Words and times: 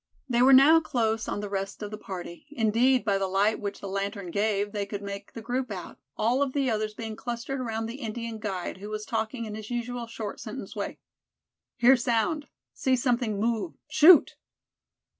They 0.27 0.41
were 0.41 0.51
now 0.51 0.79
close 0.79 1.27
on 1.27 1.41
the 1.41 1.47
rest 1.49 1.83
of 1.83 1.91
the 1.91 1.97
party; 1.99 2.47
indeed, 2.49 3.05
by 3.05 3.19
the 3.19 3.27
light 3.27 3.59
which 3.59 3.81
the 3.81 3.87
lantern 3.87 4.31
gave, 4.31 4.71
they 4.71 4.83
could 4.87 5.03
make 5.03 5.33
the 5.33 5.43
group 5.43 5.69
out, 5.69 5.99
all 6.17 6.41
of 6.41 6.53
the 6.53 6.71
others 6.71 6.95
being 6.95 7.15
clustered 7.15 7.59
around 7.59 7.85
the 7.85 7.97
Indian 8.01 8.39
guide, 8.39 8.77
who 8.77 8.89
was 8.89 9.05
talking 9.05 9.45
in 9.45 9.53
his 9.53 9.69
usual 9.69 10.07
short 10.07 10.39
sentence 10.39 10.75
way. 10.75 10.97
"Hear 11.77 11.95
sound, 11.95 12.47
see 12.73 12.95
something 12.95 13.39
move, 13.39 13.73
shoot!" 13.89 14.33